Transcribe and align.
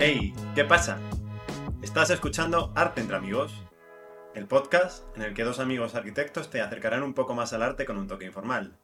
Hey, 0.00 0.32
¿qué 0.54 0.64
pasa? 0.64 1.00
Estás 1.82 2.10
escuchando 2.10 2.72
Arte 2.76 3.00
entre 3.00 3.16
Amigos, 3.16 3.52
el 4.32 4.46
podcast 4.46 5.04
en 5.16 5.22
el 5.22 5.34
que 5.34 5.42
dos 5.42 5.58
amigos 5.58 5.96
arquitectos 5.96 6.50
te 6.50 6.60
acercarán 6.60 7.02
un 7.02 7.14
poco 7.14 7.34
más 7.34 7.52
al 7.52 7.64
arte 7.64 7.84
con 7.84 7.98
un 7.98 8.06
toque 8.06 8.24
informal. 8.24 8.78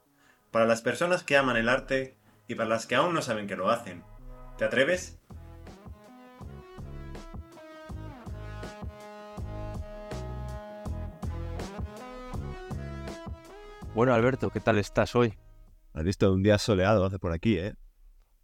Para 0.50 0.66
las 0.66 0.82
personas 0.82 1.22
que 1.22 1.36
aman 1.36 1.56
el 1.56 1.68
arte 1.68 2.16
y 2.48 2.56
para 2.56 2.68
las 2.68 2.88
que 2.88 2.96
aún 2.96 3.14
no 3.14 3.22
saben 3.22 3.46
que 3.46 3.54
lo 3.54 3.70
hacen. 3.70 4.02
¿Te 4.58 4.64
atreves? 4.64 5.20
Bueno, 13.94 14.14
Alberto, 14.14 14.50
¿qué 14.50 14.58
tal 14.58 14.78
estás 14.78 15.14
hoy? 15.14 15.38
Has 15.92 16.02
visto 16.02 16.32
un 16.32 16.42
día 16.42 16.58
soleado 16.58 17.04
hace 17.04 17.20
por 17.20 17.30
aquí, 17.30 17.56
¿eh? 17.56 17.76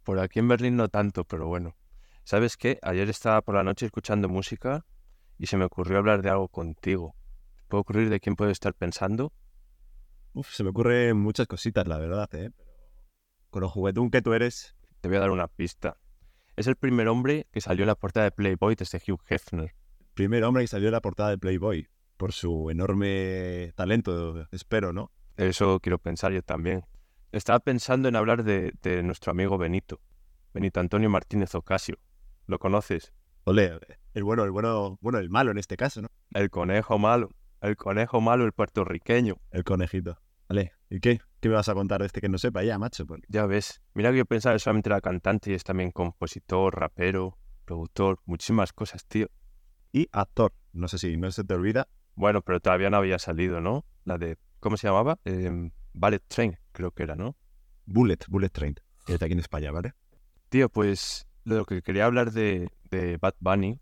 Por 0.05 0.19
aquí 0.19 0.39
en 0.39 0.47
Berlín 0.47 0.77
no 0.77 0.87
tanto, 0.87 1.25
pero 1.25 1.47
bueno. 1.47 1.75
¿Sabes 2.23 2.55
qué? 2.55 2.79
Ayer 2.81 3.09
estaba 3.09 3.41
por 3.41 3.55
la 3.55 3.63
noche 3.63 3.85
escuchando 3.85 4.29
música 4.29 4.85
y 5.37 5.47
se 5.47 5.57
me 5.57 5.65
ocurrió 5.65 5.97
hablar 5.97 6.21
de 6.21 6.29
algo 6.29 6.47
contigo. 6.47 7.15
¿Te 7.55 7.63
puede 7.67 7.81
ocurrir 7.81 8.09
de 8.09 8.19
quién 8.19 8.35
puedo 8.35 8.51
estar 8.51 8.73
pensando? 8.73 9.33
Uf, 10.33 10.53
se 10.53 10.63
me 10.63 10.69
ocurren 10.69 11.17
muchas 11.17 11.47
cositas, 11.47 11.87
la 11.87 11.97
verdad, 11.97 12.33
¿eh? 12.35 12.51
Pero 12.55 12.69
con 13.49 13.61
lo 13.61 13.69
juguetón 13.69 14.11
que 14.11 14.21
tú 14.21 14.33
eres... 14.33 14.75
Te 15.01 15.07
voy 15.09 15.17
a 15.17 15.21
dar 15.21 15.31
una 15.31 15.47
pista. 15.47 15.97
Es 16.55 16.67
el 16.67 16.75
primer 16.75 17.07
hombre 17.07 17.47
que 17.51 17.59
salió 17.59 17.83
en 17.83 17.87
la 17.87 17.95
portada 17.95 18.25
de 18.25 18.31
Playboy 18.31 18.75
desde 18.75 18.99
Hugh 18.99 19.19
Hefner. 19.27 19.73
Primer 20.13 20.43
hombre 20.43 20.63
que 20.63 20.67
salió 20.67 20.89
en 20.89 20.93
la 20.93 21.01
portada 21.01 21.31
de 21.31 21.39
Playboy. 21.39 21.87
Por 22.17 22.33
su 22.33 22.69
enorme 22.69 23.73
talento, 23.75 24.47
espero, 24.51 24.93
¿no? 24.93 25.11
Eso 25.37 25.79
quiero 25.79 25.97
pensar 25.97 26.31
yo 26.33 26.43
también. 26.43 26.85
Estaba 27.31 27.59
pensando 27.61 28.09
en 28.09 28.15
hablar 28.15 28.43
de, 28.43 28.73
de 28.83 29.01
nuestro 29.01 29.31
amigo 29.31 29.57
Benito. 29.57 29.99
Benito 30.53 30.79
Antonio 30.79 31.09
Martínez 31.09 31.55
Ocasio. 31.55 31.97
¿Lo 32.51 32.59
conoces? 32.59 33.13
Ole, 33.45 33.79
el 34.13 34.25
bueno, 34.25 34.43
el 34.43 34.51
bueno, 34.51 34.97
bueno, 34.99 35.19
el 35.19 35.29
malo 35.29 35.51
en 35.51 35.57
este 35.57 35.77
caso, 35.77 36.01
¿no? 36.01 36.09
El 36.33 36.49
conejo 36.49 36.99
malo. 36.99 37.29
El 37.61 37.77
conejo 37.77 38.19
malo, 38.19 38.43
el 38.43 38.51
puertorriqueño. 38.51 39.37
El 39.51 39.63
conejito. 39.63 40.19
Vale, 40.49 40.73
¿y 40.89 40.99
qué? 40.99 41.21
¿Qué 41.39 41.47
me 41.47 41.55
vas 41.55 41.69
a 41.69 41.73
contar 41.73 42.01
de 42.01 42.07
este 42.07 42.19
que 42.19 42.27
no 42.27 42.37
sepa 42.37 42.61
ya, 42.65 42.77
macho? 42.77 43.05
Porque- 43.05 43.25
Ya 43.29 43.45
ves. 43.45 43.81
Mira 43.93 44.11
que 44.11 44.17
yo 44.17 44.25
pensaba 44.25 44.53
que 44.55 44.59
solamente 44.59 44.89
era 44.89 44.99
cantante 44.99 45.51
y 45.51 45.53
es 45.53 45.63
también 45.63 45.91
compositor, 45.91 46.77
rapero, 46.77 47.37
productor, 47.63 48.19
muchísimas 48.25 48.73
cosas, 48.73 49.05
tío. 49.05 49.27
Y 49.93 50.09
actor. 50.11 50.51
No 50.73 50.89
sé 50.89 50.97
si 50.97 51.15
no 51.15 51.31
se 51.31 51.45
te 51.45 51.53
olvida. 51.53 51.87
Bueno, 52.15 52.41
pero 52.41 52.59
todavía 52.59 52.89
no 52.89 52.97
había 52.97 53.17
salido, 53.17 53.61
¿no? 53.61 53.85
La 54.03 54.17
de, 54.17 54.37
¿cómo 54.59 54.75
se 54.75 54.87
llamaba? 54.87 55.17
Em, 55.23 55.71
Ballet 55.93 56.21
Train, 56.27 56.57
creo 56.73 56.91
que 56.91 57.03
era, 57.03 57.15
¿no? 57.15 57.37
Bullet, 57.85 58.19
Bullet 58.27 58.49
Train. 58.49 58.75
Que 59.05 59.13
está 59.13 59.27
aquí 59.27 59.35
en 59.35 59.39
España, 59.39 59.71
¿vale? 59.71 59.93
Tío, 60.49 60.67
pues 60.67 61.25
lo 61.43 61.65
que 61.65 61.81
quería 61.81 62.05
hablar 62.05 62.31
de, 62.31 62.69
de 62.89 63.17
Bad 63.17 63.35
Bunny 63.39 63.79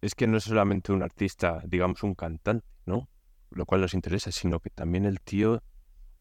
es 0.00 0.14
que 0.14 0.26
no 0.26 0.36
es 0.36 0.44
solamente 0.44 0.92
un 0.92 1.02
artista, 1.02 1.62
digamos, 1.66 2.02
un 2.02 2.14
cantante, 2.14 2.66
¿no? 2.84 3.08
Lo 3.50 3.66
cual 3.66 3.80
nos 3.80 3.94
interesa, 3.94 4.30
sino 4.30 4.60
que 4.60 4.70
también 4.70 5.04
el 5.04 5.20
tío 5.20 5.62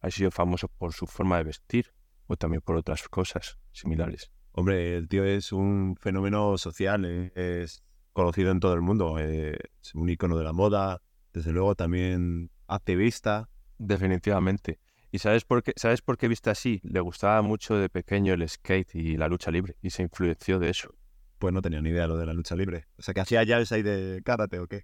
ha 0.01 0.11
sido 0.11 0.31
famoso 0.31 0.67
por 0.67 0.93
su 0.93 1.07
forma 1.07 1.37
de 1.37 1.43
vestir 1.43 1.93
o 2.27 2.35
también 2.35 2.61
por 2.61 2.75
otras 2.75 3.07
cosas 3.09 3.59
similares. 3.71 4.31
Hombre, 4.51 4.95
el 4.95 5.07
tío 5.07 5.25
es 5.25 5.51
un 5.51 5.97
fenómeno 5.99 6.57
social, 6.57 7.05
¿eh? 7.05 7.31
es 7.35 7.83
conocido 8.13 8.51
en 8.51 8.59
todo 8.59 8.73
el 8.73 8.81
mundo, 8.81 9.19
eh, 9.19 9.57
es 9.81 9.93
un 9.93 10.09
icono 10.09 10.37
de 10.37 10.43
la 10.43 10.53
moda, 10.53 11.01
desde 11.33 11.51
luego 11.51 11.75
también 11.75 12.49
activista. 12.67 13.49
Definitivamente. 13.77 14.79
¿Y 15.15 15.19
sabes 15.19 15.45
por 15.45 15.63
qué, 15.63 15.71
sabes 15.77 16.01
por 16.01 16.17
qué 16.17 16.27
viste 16.27 16.49
así? 16.49 16.81
Le 16.83 16.99
gustaba 16.99 17.41
mucho 17.41 17.77
de 17.77 17.87
pequeño 17.87 18.33
el 18.33 18.45
skate 18.49 18.95
y 18.95 19.15
la 19.15 19.29
lucha 19.29 19.49
libre 19.49 19.77
y 19.81 19.91
se 19.91 20.01
influenció 20.03 20.59
de 20.59 20.69
eso. 20.69 20.93
Pues 21.39 21.53
no 21.53 21.61
tenía 21.61 21.79
ni 21.79 21.91
idea 21.91 22.05
lo 22.05 22.17
de 22.17 22.25
la 22.25 22.33
lucha 22.33 22.53
libre. 22.53 22.87
O 22.97 23.01
sea, 23.01 23.13
que 23.13 23.21
hacía 23.21 23.41
llaves 23.45 23.71
ahí 23.71 23.81
de 23.81 24.21
karate 24.25 24.59
o 24.59 24.67
qué. 24.67 24.83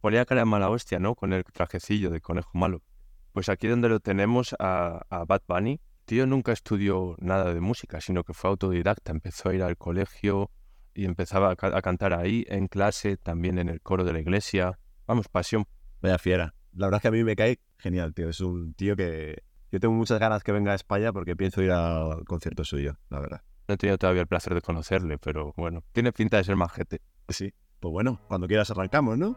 Ponía 0.00 0.24
cara 0.24 0.42
de 0.42 0.44
mala 0.44 0.70
hostia, 0.70 1.00
¿no? 1.00 1.16
Con 1.16 1.32
el 1.32 1.42
trajecillo 1.42 2.10
de 2.10 2.20
conejo 2.20 2.56
malo. 2.56 2.84
Pues 3.32 3.48
aquí 3.48 3.66
donde 3.66 3.88
lo 3.88 3.98
tenemos 3.98 4.54
a, 4.60 5.04
a 5.10 5.24
Bad 5.24 5.42
Bunny, 5.48 5.80
tío 6.04 6.26
nunca 6.28 6.52
estudió 6.52 7.16
nada 7.18 7.52
de 7.52 7.58
música, 7.60 8.00
sino 8.00 8.22
que 8.22 8.34
fue 8.34 8.50
autodidacta. 8.50 9.10
Empezó 9.10 9.48
a 9.48 9.54
ir 9.54 9.64
al 9.64 9.76
colegio 9.76 10.52
y 10.94 11.06
empezaba 11.06 11.50
a, 11.50 11.56
ca- 11.56 11.76
a 11.76 11.82
cantar 11.82 12.12
ahí, 12.12 12.44
en 12.46 12.68
clase, 12.68 13.16
también 13.16 13.58
en 13.58 13.68
el 13.68 13.80
coro 13.80 14.04
de 14.04 14.12
la 14.12 14.20
iglesia. 14.20 14.78
Vamos, 15.08 15.26
pasión. 15.26 15.66
Vaya 16.00 16.18
fiera. 16.18 16.54
La 16.72 16.86
verdad 16.86 16.98
es 16.98 17.02
que 17.02 17.08
a 17.08 17.10
mí 17.10 17.24
me 17.24 17.34
cae 17.34 17.58
genial, 17.78 18.14
tío. 18.14 18.28
Es 18.28 18.40
un 18.40 18.74
tío 18.74 18.94
que 18.94 19.42
yo 19.72 19.80
tengo 19.80 19.94
muchas 19.94 20.20
ganas 20.20 20.44
que 20.44 20.52
venga 20.52 20.72
a 20.72 20.74
España 20.74 21.14
porque 21.14 21.34
pienso 21.34 21.62
ir 21.62 21.72
al 21.72 22.24
concierto 22.26 22.62
suyo, 22.62 22.98
la 23.08 23.20
verdad. 23.20 23.42
No 23.66 23.74
he 23.74 23.78
tenido 23.78 23.96
todavía 23.96 24.20
el 24.20 24.28
placer 24.28 24.54
de 24.54 24.60
conocerle, 24.60 25.16
pero 25.16 25.54
bueno, 25.56 25.82
tiene 25.92 26.12
pinta 26.12 26.36
de 26.36 26.44
ser 26.44 26.56
majete. 26.56 27.00
Sí. 27.30 27.54
Pues 27.80 27.90
bueno, 27.90 28.20
cuando 28.28 28.46
quieras 28.46 28.70
arrancamos, 28.70 29.16
¿no? 29.16 29.34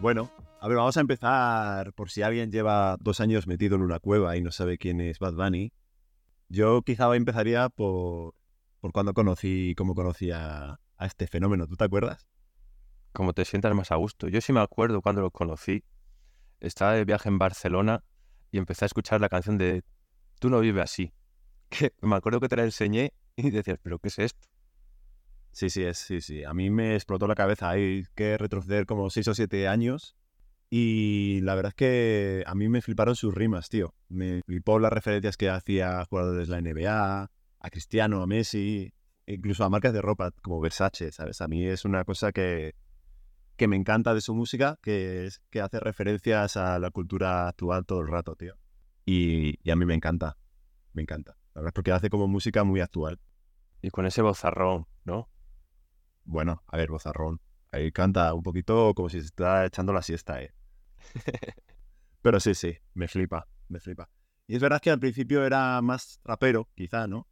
Bueno, 0.00 0.30
a 0.58 0.68
ver, 0.68 0.78
vamos 0.78 0.96
a 0.96 1.00
empezar 1.00 1.92
por 1.92 2.08
si 2.08 2.22
alguien 2.22 2.50
lleva 2.50 2.96
dos 2.98 3.20
años 3.20 3.46
metido 3.46 3.76
en 3.76 3.82
una 3.82 3.98
cueva 3.98 4.38
y 4.38 4.40
no 4.40 4.50
sabe 4.50 4.78
quién 4.78 5.02
es 5.02 5.18
Bad 5.18 5.34
Bunny. 5.34 5.74
Yo 6.48 6.80
quizá 6.80 7.14
empezaría 7.14 7.68
por, 7.68 8.34
por 8.80 8.92
cuando 8.92 9.14
conocí, 9.14 9.74
cómo 9.76 9.94
conocí 9.94 10.30
a, 10.30 10.80
a 10.96 11.06
este 11.06 11.26
fenómeno. 11.26 11.66
¿Tú 11.66 11.76
te 11.76 11.84
acuerdas? 11.84 12.26
como 13.12 13.32
te 13.32 13.44
sientas 13.44 13.74
más 13.74 13.90
a 13.90 13.96
gusto. 13.96 14.28
Yo 14.28 14.40
sí 14.40 14.52
me 14.52 14.60
acuerdo 14.60 15.02
cuando 15.02 15.22
lo 15.22 15.30
conocí. 15.30 15.84
Estaba 16.60 16.92
de 16.92 17.04
viaje 17.04 17.28
en 17.28 17.38
Barcelona 17.38 18.04
y 18.50 18.58
empecé 18.58 18.84
a 18.84 18.86
escuchar 18.86 19.20
la 19.20 19.28
canción 19.28 19.58
de 19.58 19.82
Tú 20.38 20.50
no 20.50 20.60
vives 20.60 20.84
así. 20.84 21.12
Que 21.70 21.92
me 22.00 22.16
acuerdo 22.16 22.40
que 22.40 22.48
te 22.48 22.56
la 22.56 22.64
enseñé 22.64 23.12
y 23.36 23.50
decías, 23.50 23.78
¿pero 23.80 24.00
qué 24.00 24.08
es 24.08 24.18
esto? 24.18 24.48
Sí, 25.52 25.70
sí, 25.70 25.84
es, 25.84 25.98
sí, 25.98 26.20
sí. 26.20 26.42
A 26.42 26.52
mí 26.52 26.68
me 26.68 26.94
explotó 26.94 27.28
la 27.28 27.36
cabeza. 27.36 27.70
Hay 27.70 28.04
que 28.16 28.36
retroceder 28.36 28.86
como 28.86 29.08
seis 29.10 29.28
o 29.28 29.34
siete 29.34 29.68
años. 29.68 30.16
Y 30.68 31.40
la 31.42 31.54
verdad 31.54 31.70
es 31.70 31.74
que 31.74 32.44
a 32.46 32.54
mí 32.54 32.68
me 32.68 32.82
fliparon 32.82 33.14
sus 33.14 33.34
rimas, 33.34 33.68
tío. 33.68 33.94
Me 34.08 34.42
flipó 34.46 34.78
las 34.80 34.92
referencias 34.92 35.36
que 35.36 35.48
hacía 35.48 36.00
a 36.00 36.04
jugadores 36.06 36.48
de 36.48 36.52
la 36.52 36.60
NBA, 36.60 37.30
a 37.60 37.70
Cristiano, 37.70 38.22
a 38.22 38.26
Messi, 38.26 38.92
incluso 39.26 39.64
a 39.64 39.70
marcas 39.70 39.92
de 39.92 40.02
ropa 40.02 40.32
como 40.42 40.60
Versace, 40.60 41.12
¿sabes? 41.12 41.40
A 41.40 41.48
mí 41.48 41.64
es 41.66 41.84
una 41.84 42.04
cosa 42.04 42.32
que, 42.32 42.74
que 43.56 43.68
me 43.68 43.76
encanta 43.76 44.14
de 44.14 44.20
su 44.20 44.34
música, 44.34 44.78
que 44.82 45.26
es 45.26 45.40
que 45.50 45.60
hace 45.60 45.78
referencias 45.78 46.56
a 46.56 46.78
la 46.78 46.90
cultura 46.90 47.48
actual 47.48 47.86
todo 47.86 48.00
el 48.00 48.08
rato, 48.08 48.34
tío. 48.34 48.56
Y, 49.04 49.58
y 49.62 49.70
a 49.70 49.76
mí 49.76 49.84
me 49.84 49.94
encanta, 49.94 50.36
me 50.92 51.02
encanta. 51.02 51.36
La 51.54 51.60
verdad 51.60 51.68
es 51.68 51.74
porque 51.74 51.92
hace 51.92 52.10
como 52.10 52.26
música 52.28 52.64
muy 52.64 52.80
actual. 52.80 53.20
Y 53.82 53.90
con 53.90 54.06
ese 54.06 54.22
bozarrón, 54.22 54.86
¿no? 55.04 55.30
Bueno, 56.24 56.62
a 56.66 56.76
ver, 56.76 56.90
bozarrón. 56.90 57.40
Ahí 57.72 57.92
canta 57.92 58.34
un 58.34 58.42
poquito 58.42 58.94
como 58.94 59.08
si 59.08 59.20
se 59.20 59.26
está 59.26 59.64
echando 59.66 59.92
la 59.92 60.02
siesta, 60.02 60.42
¿eh? 60.42 60.52
Pero 62.22 62.40
sí, 62.40 62.54
sí, 62.54 62.76
me 62.94 63.08
flipa, 63.08 63.46
me 63.68 63.80
flipa. 63.80 64.10
Y 64.46 64.56
es 64.56 64.62
verdad 64.62 64.80
que 64.80 64.90
al 64.90 64.98
principio 64.98 65.44
era 65.44 65.80
más 65.80 66.20
rapero, 66.24 66.68
quizá, 66.74 67.06
¿no? 67.06 67.26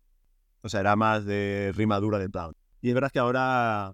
O 0.62 0.68
sea, 0.68 0.80
era 0.80 0.96
más 0.96 1.24
de 1.24 1.72
rima 1.74 2.00
dura 2.00 2.18
de 2.18 2.28
plan. 2.28 2.52
Y 2.80 2.88
es 2.88 2.94
verdad 2.94 3.10
que 3.12 3.18
ahora 3.18 3.88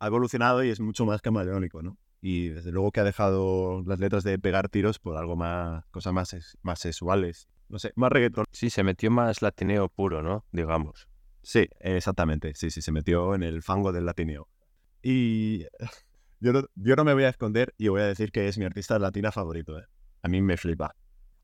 ha 0.00 0.06
evolucionado 0.06 0.62
y 0.64 0.70
es 0.70 0.80
mucho 0.80 1.04
más 1.06 1.20
camaleónico, 1.20 1.82
¿no? 1.82 1.98
Y 2.20 2.48
desde 2.48 2.72
luego 2.72 2.90
que 2.90 3.00
ha 3.00 3.04
dejado 3.04 3.82
las 3.86 4.00
letras 4.00 4.24
de 4.24 4.38
pegar 4.38 4.68
tiros 4.68 4.98
por 4.98 5.16
algo 5.16 5.36
más, 5.36 5.84
cosas 5.90 6.12
más, 6.12 6.36
más 6.62 6.78
sexuales. 6.80 7.48
No 7.68 7.78
sé, 7.78 7.92
más 7.94 8.10
reggaetón. 8.10 8.44
Sí, 8.50 8.70
se 8.70 8.82
metió 8.82 9.10
más 9.10 9.42
latineo 9.42 9.88
puro, 9.88 10.22
¿no? 10.22 10.44
Digamos. 10.52 11.08
Sí, 11.42 11.68
exactamente. 11.80 12.54
Sí, 12.54 12.70
sí, 12.70 12.82
se 12.82 12.92
metió 12.92 13.34
en 13.34 13.42
el 13.42 13.62
fango 13.62 13.92
del 13.92 14.06
latineo. 14.06 14.48
Y 15.02 15.66
yo 16.40 16.52
no, 16.52 16.64
yo 16.74 16.96
no 16.96 17.04
me 17.04 17.14
voy 17.14 17.24
a 17.24 17.28
esconder 17.28 17.74
y 17.78 17.88
voy 17.88 18.00
a 18.00 18.06
decir 18.06 18.32
que 18.32 18.48
es 18.48 18.58
mi 18.58 18.64
artista 18.64 18.98
latina 18.98 19.30
favorito. 19.30 19.78
¿eh? 19.78 19.84
A 20.22 20.28
mí 20.28 20.42
me 20.42 20.56
flipa. 20.56 20.94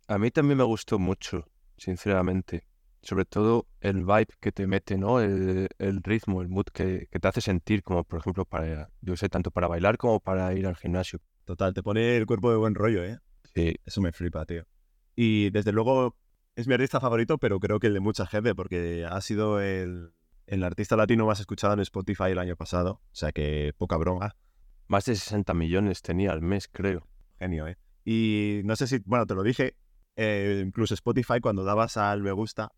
A 0.09 0.19
mí 0.19 0.31
también 0.31 0.59
me 0.59 0.65
gustó 0.65 0.99
mucho, 0.99 1.47
sinceramente. 1.77 2.67
Sobre 3.05 3.25
todo 3.27 3.67
el 3.81 4.05
vibe 4.05 4.27
que 4.41 4.51
te 4.51 4.67
mete, 4.67 4.97
¿no? 4.97 5.21
El, 5.21 5.69
el 5.79 6.03
ritmo, 6.03 6.41
el 6.43 6.49
mood 6.49 6.65
que, 6.73 7.07
que 7.11 7.21
te 7.21 7.29
hace 7.29 7.41
sentir, 7.41 7.83
como 7.83 8.03
por 8.05 8.21
ejemplo 8.21 8.45
para, 8.47 8.89
yo 9.03 9.17
sé, 9.17 9.29
tanto 9.29 9.51
para 9.51 9.69
bailar 9.69 9.99
como 9.99 10.21
para 10.21 10.53
ir 10.55 10.67
al 10.67 10.77
gimnasio. 10.77 11.21
Total, 11.45 11.75
te 11.75 11.83
pone 11.83 12.17
el 12.17 12.27
cuerpo 12.27 12.51
de 12.51 12.57
buen 12.57 12.75
rollo, 12.75 13.05
¿eh? 13.05 13.19
Sí, 13.55 13.77
Eso 13.85 14.01
me 14.01 14.13
flipa, 14.13 14.47
tío. 14.47 14.65
Y 15.15 15.51
desde 15.51 15.73
luego 15.73 16.17
es 16.57 16.67
mi 16.67 16.75
artista 16.75 16.99
favorito, 17.01 17.39
pero 17.39 17.61
creo 17.61 17.79
que 17.79 17.89
el 17.89 17.95
de 17.95 18.01
mucha 18.01 18.27
gente, 18.27 18.55
porque 18.55 19.07
ha 19.09 19.21
sido 19.21 19.61
el, 19.61 20.15
el 20.47 20.65
artista 20.65 20.97
latino 20.97 21.27
más 21.27 21.41
escuchado 21.41 21.75
en 21.75 21.81
Spotify 21.81 22.31
el 22.31 22.39
año 22.39 22.57
pasado. 22.57 23.03
O 23.05 23.15
sea 23.15 23.33
que 23.33 23.75
poca 23.77 23.97
broma. 23.97 24.37
más 24.89 25.05
de 25.05 25.15
60 25.15 25.53
millones 25.55 26.01
tenía 26.03 26.33
al 26.33 26.41
mes, 26.43 26.69
creo. 26.73 27.07
Genio, 27.39 27.67
¿eh? 27.69 27.77
Y 28.05 28.63
no 28.65 28.77
sé 28.77 28.87
si, 28.87 28.99
bueno, 29.05 29.27
te 29.27 29.35
lo 29.35 29.43
dije, 29.43 29.77
eh, 30.17 30.63
incluso 30.65 30.95
Spotify 30.95 31.41
cuando 31.41 31.65
dabas 31.65 31.97
al 31.97 32.23
me 32.23 32.33
gusta 32.33 32.73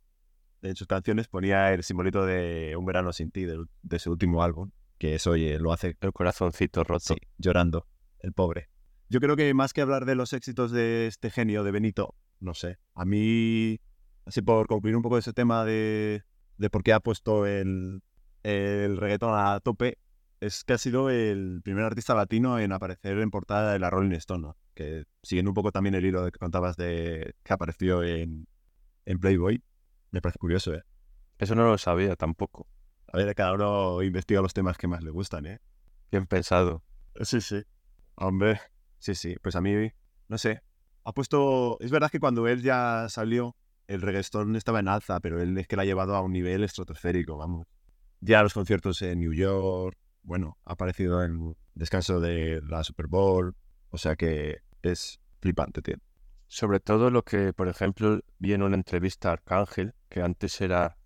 de 0.62 0.74
sus 0.74 0.86
canciones 0.86 1.28
ponía 1.28 1.72
el 1.72 1.82
simbolito 1.82 2.24
de 2.24 2.74
Un 2.76 2.84
verano 2.84 3.12
sin 3.12 3.30
ti, 3.30 3.44
de, 3.44 3.98
su 3.98 4.10
último 4.10 4.42
álbum, 4.42 4.70
que 4.98 5.14
eso, 5.14 5.32
oye, 5.32 5.58
lo 5.58 5.72
hace 5.72 5.96
El 6.00 6.12
corazoncito 6.12 6.84
roto. 6.84 7.14
sí, 7.14 7.16
llorando, 7.38 7.86
el 8.20 8.32
pobre. 8.32 8.68
Yo 9.08 9.20
creo 9.20 9.36
que 9.36 9.52
más 9.54 9.72
que 9.72 9.82
hablar 9.82 10.04
de 10.04 10.14
los 10.14 10.32
éxitos 10.32 10.72
de 10.72 11.06
este 11.06 11.30
genio, 11.30 11.62
de 11.62 11.70
Benito, 11.70 12.14
no 12.40 12.54
sé. 12.54 12.78
A 12.94 13.04
mí, 13.04 13.78
así 14.24 14.42
por 14.42 14.66
concluir 14.66 14.96
un 14.96 15.02
poco 15.02 15.18
ese 15.18 15.32
tema 15.32 15.64
de, 15.64 16.22
de 16.58 16.70
por 16.70 16.82
qué 16.82 16.92
ha 16.92 17.00
puesto 17.00 17.46
el, 17.46 18.02
el 18.42 18.96
reggaetón 18.96 19.32
a 19.34 19.60
tope, 19.60 19.98
es 20.40 20.64
que 20.64 20.74
ha 20.74 20.78
sido 20.78 21.10
el 21.10 21.60
primer 21.62 21.84
artista 21.84 22.14
latino 22.14 22.58
en 22.58 22.72
aparecer 22.72 23.18
en 23.18 23.30
portada 23.30 23.72
de 23.72 23.78
la 23.78 23.90
Rolling 23.90 24.12
Stone, 24.12 24.42
¿no? 24.42 24.56
que 24.74 25.04
siguiendo 25.22 25.50
un 25.50 25.54
poco 25.54 25.72
también 25.72 25.94
el 25.94 26.04
hilo 26.04 26.24
que 26.30 26.38
contabas 26.38 26.76
de 26.76 27.34
que 27.42 27.52
apareció 27.52 28.04
en, 28.04 28.46
en 29.06 29.18
Playboy, 29.18 29.62
me 30.10 30.20
parece 30.20 30.38
curioso, 30.38 30.74
¿eh? 30.74 30.82
Eso 31.38 31.54
no 31.54 31.64
lo 31.64 31.78
sabía 31.78 32.16
tampoco. 32.16 32.66
A 33.12 33.16
ver, 33.18 33.34
cada 33.34 33.54
uno 33.54 34.02
investiga 34.02 34.40
los 34.40 34.54
temas 34.54 34.78
que 34.78 34.88
más 34.88 35.02
le 35.02 35.10
gustan, 35.10 35.46
¿eh? 35.46 35.60
Bien 36.10 36.26
pensado. 36.26 36.82
Sí, 37.20 37.40
sí. 37.40 37.62
Hombre, 38.14 38.60
sí, 38.98 39.14
sí. 39.14 39.36
Pues 39.42 39.56
a 39.56 39.60
mí, 39.60 39.90
no 40.28 40.38
sé. 40.38 40.62
Ha 41.04 41.12
puesto... 41.12 41.78
Es 41.80 41.90
verdad 41.90 42.10
que 42.10 42.20
cuando 42.20 42.48
él 42.48 42.62
ya 42.62 43.06
salió, 43.08 43.56
el 43.86 44.02
reggaetón 44.02 44.56
estaba 44.56 44.80
en 44.80 44.88
alza, 44.88 45.20
pero 45.20 45.40
él 45.40 45.56
es 45.58 45.68
que 45.68 45.76
lo 45.76 45.82
ha 45.82 45.84
llevado 45.84 46.16
a 46.16 46.20
un 46.20 46.32
nivel 46.32 46.64
estratosférico, 46.64 47.36
vamos. 47.36 47.66
Ya 48.20 48.42
los 48.42 48.54
conciertos 48.54 49.02
en 49.02 49.20
New 49.20 49.34
York, 49.34 49.96
bueno, 50.22 50.58
ha 50.64 50.72
aparecido 50.72 51.22
en 51.22 51.56
descanso 51.74 52.18
de 52.18 52.60
la 52.62 52.82
Super 52.82 53.06
Bowl, 53.06 53.54
o 53.90 53.98
sea 53.98 54.16
que 54.16 54.62
es 54.82 55.20
flipante, 55.40 55.82
tío. 55.82 55.96
Sobre 56.48 56.80
todo 56.80 57.10
lo 57.10 57.22
que, 57.22 57.52
por 57.52 57.68
ejemplo, 57.68 58.20
vi 58.38 58.52
en 58.52 58.62
una 58.62 58.76
entrevista 58.76 59.30
a 59.30 59.32
Arcángel, 59.32 59.94
que 60.08 60.22
antes 60.22 60.60
era 60.60 60.96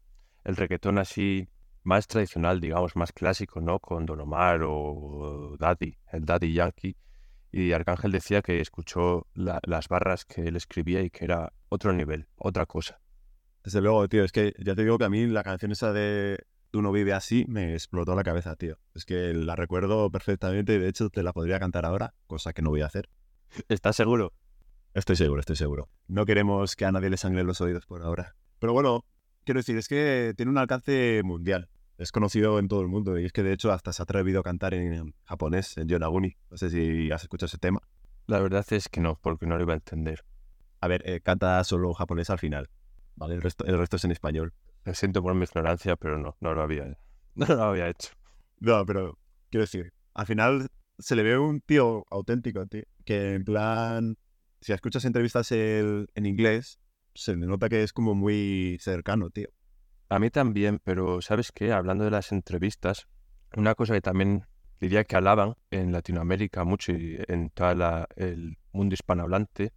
el 0.45 0.57
reggaetón 0.57 0.99
así 0.99 1.49
más 1.83 2.07
tradicional, 2.07 2.61
digamos, 2.61 2.97
más 2.97 3.13
clásico, 3.13 3.61
¿no? 3.61 3.79
Con 3.79 4.07
Don 4.07 4.21
Omar 4.21 4.63
o 4.65 5.57
Daddy, 5.59 5.97
el 6.13 6.25
Daddy 6.25 6.53
Yankee. 6.53 6.97
Y 7.53 7.73
Arcángel 7.73 8.13
decía 8.13 8.43
que 8.43 8.61
escuchó 8.61 9.27
las 9.35 9.89
barras 9.89 10.25
que 10.25 10.43
él 10.43 10.57
escribía 10.57 11.03
y 11.03 11.11
que 11.11 11.25
era 11.25 11.53
otro 11.69 11.93
nivel, 11.93 12.29
otra 12.37 12.67
cosa. 12.67 13.01
Desde 13.65 13.81
luego, 13.81 14.09
tío, 14.09 14.25
es 14.25 14.33
que 14.33 14.55
ya 14.59 14.75
te 14.75 14.83
digo 14.83 14.99
que 14.99 15.05
a 15.05 15.11
mí 15.11 15.27
la 15.27 15.43
canción 15.43 15.73
esa 15.73 15.93
de 15.93 16.39
Tú 16.71 16.83
no 16.83 16.93
vive 16.93 17.13
así 17.13 17.45
me 17.49 17.73
explotó 17.73 18.15
la 18.15 18.23
cabeza, 18.23 18.55
tío. 18.55 18.79
Es 18.95 19.05
que 19.05 19.35
la 19.35 19.57
recuerdo 19.57 20.09
perfectamente 20.11 20.75
y 20.75 20.79
de 20.79 20.89
hecho 20.89 21.11
te 21.11 21.25
la 21.25 21.33
podría 21.33 21.59
cantar 21.59 21.85
ahora, 21.85 22.15
cosa 22.29 22.53
que 22.53 22.63
no 22.63 22.71
voy 22.71 22.83
a 22.83 22.87
hacer. 22.87 23.09
¿Estás 23.69 23.97
seguro? 23.97 24.33
Estoy 24.93 25.15
seguro, 25.15 25.41
estoy 25.41 25.55
seguro. 25.55 25.89
No 26.09 26.27
queremos 26.27 26.75
que 26.75 26.85
a 26.85 26.91
nadie 26.91 27.11
le 27.11 27.17
sangre 27.17 27.45
los 27.45 27.61
oídos 27.61 27.87
por 27.87 28.03
ahora. 28.03 28.35
Pero 28.59 28.73
bueno, 28.73 29.05
quiero 29.45 29.61
decir, 29.61 29.77
es 29.77 29.87
que 29.87 30.35
tiene 30.37 30.51
un 30.51 30.59
alcance 30.59 31.23
mundial. 31.25 31.69
Es 31.97 32.11
conocido 32.11 32.59
en 32.59 32.67
todo 32.67 32.81
el 32.81 32.89
mundo 32.89 33.17
y 33.19 33.25
es 33.25 33.33
que 33.33 33.45
de 33.45 33.53
hecho 33.53 33.73
hasta 33.73 33.93
se 33.93 34.03
ha 34.03 34.05
atrevido 34.05 34.41
a 34.41 34.43
cantar 34.43 34.75
en 34.75 35.15
japonés, 35.25 35.77
en 35.77 35.87
Yonaguni. 35.87 36.37
No 36.51 36.57
sé 36.57 36.71
si 36.71 37.11
has 37.13 37.23
escuchado 37.23 37.47
ese 37.47 37.59
tema. 37.59 37.81
La 38.27 38.41
verdad 38.41 38.67
es 38.71 38.89
que 38.89 39.01
no, 39.01 39.17
porque 39.23 39.47
no 39.47 39.57
lo 39.57 39.63
iba 39.63 39.75
a 39.75 39.77
entender. 39.77 40.25
A 40.81 40.89
ver, 40.89 41.03
eh, 41.09 41.21
canta 41.21 41.63
solo 41.63 41.95
japonés 41.95 42.31
al 42.31 42.39
final. 42.39 42.69
¿Vale? 43.15 43.35
El 43.35 43.43
resto, 43.43 43.65
el 43.67 43.79
resto 43.79 43.97
es 43.97 44.05
en 44.05 44.11
español. 44.11 44.55
Me 44.85 44.95
siento 44.95 45.23
por 45.23 45.35
mi 45.35 45.45
ignorancia, 45.45 45.95
pero 45.95 46.19
no, 46.19 46.37
no 46.41 46.55
lo 46.55 46.63
había, 46.63 46.99
no 47.37 47.47
lo 47.47 47.63
había 47.63 47.89
hecho. 47.89 48.11
No, 48.59 48.85
pero 48.87 49.19
quiero 49.51 49.65
decir, 49.65 49.93
al 50.15 50.27
final 50.27 50.69
se 50.99 51.15
le 51.15 51.23
ve 51.23 51.39
un 51.39 51.61
tío 51.61 52.07
auténtico, 52.11 52.67
tío, 52.67 52.83
que 53.05 53.35
en 53.35 53.45
plan, 53.45 54.17
si 54.61 54.73
escuchas 54.73 55.05
entrevistas 55.05 55.51
en 55.53 56.07
inglés, 56.27 56.79
se 57.15 57.37
le 57.37 57.47
nota 57.47 57.69
que 57.69 57.83
es 57.83 57.93
como 57.93 58.15
muy 58.15 58.79
cercano, 58.81 59.31
tío. 59.31 59.49
A 60.09 60.19
mí 60.19 60.31
también, 60.31 60.81
pero 60.83 61.23
¿sabes 61.23 61.53
qué? 61.53 61.73
Hablando 61.73 62.05
de 62.05 62.11
las 62.11 62.33
entrevistas, 62.33 63.07
una 63.57 63.75
cosa 63.75 63.95
que 63.95 64.01
también 64.01 64.45
diría 64.81 65.05
que 65.05 65.17
alaban 65.17 65.55
en 65.71 65.93
Latinoamérica 65.93 66.65
mucho 66.65 66.93
y 66.93 67.19
en 67.29 67.51
todo 67.51 68.07
el 68.17 68.59
mundo 68.73 68.95
hispanohablante 68.95 69.73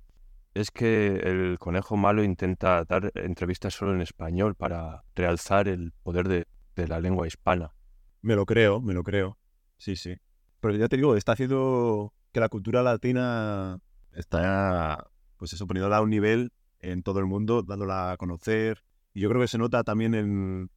es 0.54 0.72
que 0.72 1.18
el 1.18 1.58
conejo 1.60 1.98
malo 1.98 2.24
intenta 2.24 2.84
dar 2.86 3.12
entrevistas 3.16 3.74
solo 3.74 3.94
en 3.94 4.02
español 4.02 4.56
para 4.56 5.04
realzar 5.16 5.68
el 5.68 5.92
poder 6.04 6.28
de, 6.28 6.48
de 6.76 6.88
la 6.88 7.00
lengua 7.00 7.28
hispana. 7.28 7.74
Me 8.22 8.36
lo 8.36 8.46
creo, 8.46 8.80
me 8.80 8.94
lo 8.94 9.04
creo. 9.04 9.38
Sí, 9.78 9.96
sí. 9.96 10.16
Pero 10.60 10.76
ya 10.76 10.88
te 10.88 10.96
digo, 10.96 11.16
está 11.16 11.34
haciendo 11.34 12.14
que 12.32 12.40
la 12.40 12.50
cultura 12.50 12.84
latina 12.84 13.80
está, 14.14 15.08
pues 15.38 15.54
eso, 15.54 15.68
poniéndola 15.68 15.98
a 15.98 16.02
un 16.02 16.10
nivel 16.10 16.52
en 16.80 17.04
todo 17.04 17.20
el 17.20 17.26
mundo, 17.26 17.64
dándola 17.64 18.12
a 18.12 18.18
conocer. 18.18 18.84
Y 19.14 19.22
yo 19.22 19.30
creo 19.30 19.42
que 19.42 19.48
se 19.48 19.58
nota 19.58 19.84
también 19.84 20.14
en, 20.16 20.72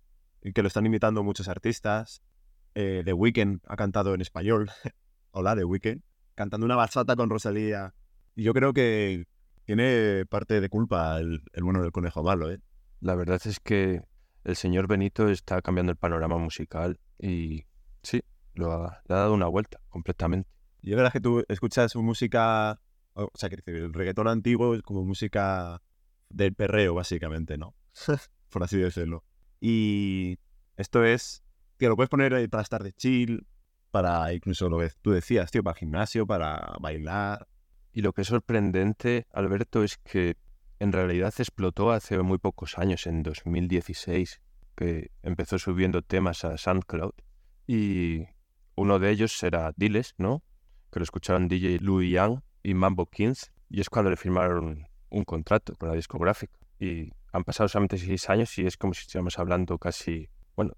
que 0.55 0.63
lo 0.63 0.69
están 0.69 0.87
imitando 0.87 1.23
muchos 1.23 1.49
artistas. 1.49 2.23
Eh, 2.75 3.03
The 3.05 3.13
Weeknd 3.13 3.61
ha 3.67 3.77
cantado 3.77 4.15
en 4.15 4.21
español. 4.21 4.71
Hola, 5.31 5.57
The 5.57 5.65
Weeknd. 5.65 6.03
Cantando 6.35 6.67
una 6.67 6.77
bachata 6.77 7.17
con 7.17 7.31
Rosalía. 7.31 7.95
Y 8.35 8.43
yo 8.43 8.53
creo 8.53 8.73
que 8.73 9.27
tiene 9.65 10.25
parte 10.27 10.61
de 10.61 10.69
culpa 10.69 11.19
el, 11.19 11.43
el 11.53 11.65
bueno 11.65 11.83
del 11.83 11.93
conejo 11.93 12.23
malo, 12.23 12.51
¿eh? 12.51 12.61
La 13.01 13.15
verdad 13.15 13.41
es 13.45 13.61
que 13.61 14.03
el 14.45 14.57
señor 14.57 14.87
Benito 14.87 15.29
está 15.29 15.61
cambiando 15.61 15.93
el 15.93 15.99
panorama 15.99 16.39
musical 16.39 17.01
y 17.19 17.65
sí, 18.03 18.23
lo 18.55 18.73
ha, 18.73 19.03
le 19.07 19.15
ha 19.15 19.19
dado 19.19 19.35
una 19.35 19.49
vuelta 19.49 19.81
completamente. 19.89 20.49
Y 20.83 20.91
es 20.91 20.97
verdad 20.97 21.13
que 21.13 21.21
tú 21.21 21.45
escuchas 21.49 21.93
su 21.93 22.03
música, 22.03 22.81
o 23.17 23.31
sea, 23.35 23.49
que 23.49 23.61
el 23.67 23.93
reggaetón 23.93 24.29
antiguo 24.29 24.75
es 24.75 24.83
como 24.83 25.05
música 25.05 25.81
del 26.29 26.55
perreo, 26.55 26.95
básicamente, 26.95 27.57
¿no? 27.57 27.75
Por 28.51 28.63
así 28.63 28.79
decirlo. 28.79 29.25
Y 29.61 30.39
esto 30.77 31.05
es, 31.05 31.43
que 31.79 31.89
lo 31.89 31.97
puedes 31.97 32.11
poner 32.11 32.49
para 32.51 32.63
estar 32.63 32.83
de 32.83 32.93
chill, 32.93 33.47
para 33.91 34.33
incluso 34.33 34.69
lo 34.69 34.79
que 34.79 34.91
tú 35.01 35.13
decías, 35.13 35.51
tío, 35.51 35.63
para 35.63 35.77
gimnasio, 35.79 36.27
para 36.27 36.77
bailar. 36.81 37.49
Y 37.93 38.03
lo 38.03 38.13
que 38.13 38.23
es 38.23 38.29
sorprendente, 38.29 39.27
Alberto, 39.33 39.83
es 39.83 39.97
que 39.97 40.37
en 40.79 40.93
realidad 40.93 41.33
explotó 41.39 41.91
hace 41.91 42.21
muy 42.21 42.37
pocos 42.37 42.77
años, 42.77 43.07
en 43.07 43.23
2016, 43.23 44.43
que 44.77 45.11
empezó 45.23 45.59
subiendo 45.59 46.03
temas 46.03 46.45
a 46.45 46.59
SoundCloud. 46.59 47.13
Y 47.67 48.25
uno 48.75 48.99
de 48.99 49.11
ellos 49.11 49.43
era 49.43 49.73
Diles, 49.75 50.15
¿no? 50.19 50.43
Que 50.93 51.01
lo 51.01 51.05
escucharon 51.05 51.49
DJ 51.49 51.79
Louis 51.81 52.13
Young 52.13 52.41
y 52.67 52.75
Mambo 52.75 53.07
Kings, 53.07 53.53
y 53.71 53.81
es 53.81 53.89
cuando 53.89 54.11
le 54.11 54.17
firmaron 54.17 54.89
un 55.09 55.25
contrato 55.25 55.77
con 55.77 55.89
la 55.89 55.95
discográfica. 55.95 56.59
Y 56.81 57.13
han 57.33 57.45
pasado 57.45 57.69
solamente 57.69 57.97
seis 57.97 58.29
años 58.29 58.59
y 58.59 58.67
es 58.67 58.77
como 58.77 58.93
si 58.93 59.03
estuviéramos 59.03 59.39
hablando 59.39 59.79
casi, 59.79 60.29
bueno, 60.57 60.73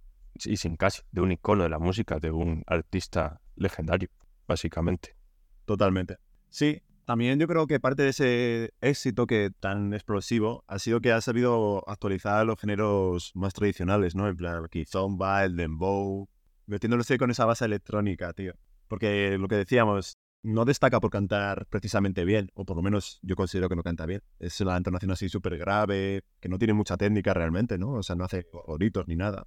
y 0.44 0.58
sin 0.58 0.76
casi, 0.76 1.00
de 1.12 1.22
un 1.22 1.32
icono 1.32 1.62
de 1.62 1.70
la 1.70 1.78
música, 1.78 2.18
de 2.18 2.30
un 2.30 2.62
artista 2.66 3.40
legendario, 3.56 4.10
básicamente. 4.46 5.16
Totalmente. 5.64 6.18
Sí, 6.50 6.82
también 7.06 7.38
yo 7.38 7.48
creo 7.48 7.66
que 7.66 7.80
parte 7.80 8.02
de 8.02 8.10
ese 8.10 8.74
éxito 8.82 9.26
que 9.26 9.50
tan 9.58 9.94
explosivo 9.94 10.64
ha 10.66 10.78
sido 10.78 11.00
que 11.00 11.12
ha 11.12 11.22
sabido 11.22 11.88
actualizar 11.88 12.44
los 12.44 12.60
géneros 12.60 13.32
más 13.34 13.54
tradicionales, 13.54 14.14
¿no? 14.14 14.28
En 14.28 14.36
plan, 14.36 14.62
el 14.62 14.68
kizomba, 14.68 15.42
el 15.42 15.56
dembow, 15.56 16.28
metiéndose 16.66 17.16
con 17.16 17.30
esa 17.30 17.46
base 17.46 17.64
electrónica, 17.64 18.34
tío. 18.34 18.52
Porque 18.88 19.38
lo 19.38 19.48
que 19.48 19.56
decíamos, 19.56 20.18
no 20.42 20.64
destaca 20.64 21.00
por 21.00 21.10
cantar 21.10 21.66
precisamente 21.66 22.24
bien, 22.24 22.50
o 22.54 22.64
por 22.64 22.76
lo 22.76 22.82
menos 22.82 23.18
yo 23.22 23.36
considero 23.36 23.68
que 23.68 23.76
no 23.76 23.82
canta 23.82 24.06
bien. 24.06 24.22
Es 24.38 24.60
la 24.60 24.76
entonación 24.76 25.10
así 25.10 25.28
súper 25.28 25.58
grave, 25.58 26.22
que 26.40 26.48
no 26.48 26.58
tiene 26.58 26.74
mucha 26.74 26.96
técnica 26.96 27.34
realmente, 27.34 27.78
¿no? 27.78 27.92
O 27.92 28.02
sea, 28.02 28.16
no 28.16 28.24
hace 28.24 28.46
gritos 28.78 29.06
ni 29.08 29.16
nada. 29.16 29.46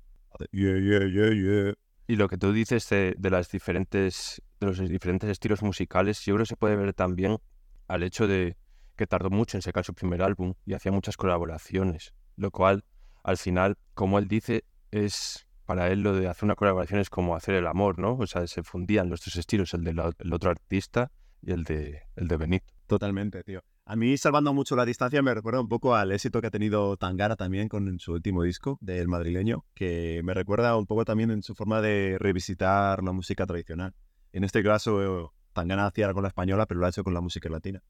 yeah, 0.51 0.77
yeah, 0.77 1.07
yeah, 1.07 1.33
yeah. 1.33 1.73
Y 2.07 2.15
lo 2.15 2.27
que 2.27 2.37
tú 2.37 2.51
dices 2.51 2.89
de, 2.89 3.15
de, 3.17 3.29
las 3.29 3.49
diferentes, 3.49 4.41
de 4.59 4.67
los 4.67 4.79
diferentes 4.79 5.29
estilos 5.29 5.61
musicales, 5.63 6.19
yo 6.25 6.33
creo 6.33 6.43
que 6.43 6.49
se 6.49 6.57
puede 6.57 6.75
ver 6.75 6.93
también 6.93 7.37
al 7.87 8.03
hecho 8.03 8.27
de 8.27 8.57
que 8.97 9.07
tardó 9.07 9.29
mucho 9.29 9.57
en 9.57 9.61
sacar 9.61 9.85
su 9.85 9.93
primer 9.93 10.21
álbum 10.21 10.53
y 10.65 10.73
hacía 10.73 10.91
muchas 10.91 11.15
colaboraciones, 11.15 12.13
lo 12.35 12.51
cual 12.51 12.83
al 13.23 13.37
final, 13.37 13.77
como 13.93 14.19
él 14.19 14.27
dice, 14.27 14.65
es 14.91 15.47
para 15.71 15.89
él 15.89 16.01
lo 16.01 16.13
de 16.13 16.27
hacer 16.27 16.43
una 16.43 16.55
colaboración 16.55 16.99
es 16.99 17.09
como 17.09 17.33
hacer 17.33 17.55
el 17.55 17.65
amor, 17.65 17.97
¿no? 17.97 18.17
O 18.17 18.27
sea, 18.27 18.45
se 18.45 18.61
fundían 18.61 19.09
los 19.09 19.23
dos 19.23 19.37
estilos, 19.37 19.73
el 19.73 19.85
del 19.85 20.01
otro 20.01 20.49
artista 20.49 21.13
y 21.41 21.53
el 21.53 21.63
de, 21.63 22.01
el 22.17 22.27
de 22.27 22.35
Benito. 22.35 22.65
Totalmente, 22.87 23.41
tío. 23.45 23.61
A 23.85 23.95
mí, 23.95 24.17
salvando 24.17 24.53
mucho 24.53 24.75
la 24.75 24.83
distancia, 24.83 25.21
me 25.21 25.33
recuerda 25.33 25.61
un 25.61 25.69
poco 25.69 25.95
al 25.95 26.11
éxito 26.11 26.41
que 26.41 26.47
ha 26.47 26.51
tenido 26.51 26.97
Tangara 26.97 27.37
también 27.37 27.69
con 27.69 27.99
su 27.99 28.11
último 28.11 28.43
disco 28.43 28.79
del 28.81 29.07
madrileño, 29.07 29.63
que 29.73 30.19
me 30.25 30.33
recuerda 30.33 30.75
un 30.75 30.87
poco 30.87 31.05
también 31.05 31.31
en 31.31 31.41
su 31.41 31.55
forma 31.55 31.79
de 31.79 32.17
revisitar 32.19 33.01
la 33.01 33.13
música 33.13 33.45
tradicional. 33.45 33.93
En 34.33 34.43
este 34.43 34.61
caso, 34.63 35.33
Tangana 35.53 35.85
hacía 35.85 36.11
con 36.11 36.23
la 36.23 36.27
española, 36.27 36.65
pero 36.65 36.81
lo 36.81 36.85
ha 36.85 36.89
hecho 36.89 37.05
con 37.05 37.13
la 37.13 37.21
música 37.21 37.47
latina. 37.47 37.81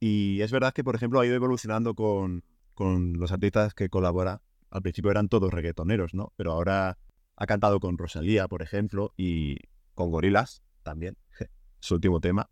Y 0.00 0.40
es 0.40 0.50
verdad 0.50 0.72
que, 0.72 0.82
por 0.82 0.96
ejemplo, 0.96 1.20
ha 1.20 1.26
ido 1.26 1.36
evolucionando 1.36 1.94
con, 1.94 2.42
con 2.74 3.12
los 3.12 3.30
artistas 3.30 3.74
que 3.74 3.88
colabora. 3.88 4.42
Al 4.70 4.82
principio 4.82 5.12
eran 5.12 5.28
todos 5.28 5.54
reggaetoneros, 5.54 6.14
¿no? 6.14 6.32
Pero 6.36 6.50
ahora 6.50 6.98
ha 7.38 7.46
cantado 7.46 7.78
con 7.78 7.96
Rosalía, 7.96 8.48
por 8.48 8.62
ejemplo, 8.62 9.14
y 9.16 9.56
con 9.94 10.10
Gorilas 10.10 10.62
también. 10.82 11.16
Su 11.80 11.94
último 11.94 12.20
tema, 12.20 12.48